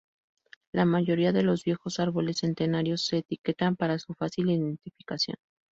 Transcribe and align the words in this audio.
La 0.73 0.83
mayoría 0.85 1.31
de 1.31 1.43
los 1.43 1.63
viejos 1.63 1.99
árboles 1.99 2.39
centenarios 2.39 3.05
se 3.05 3.17
etiquetan 3.19 3.75
para 3.75 3.99
su 3.99 4.15
fácil 4.15 4.49
identificación. 4.49 5.37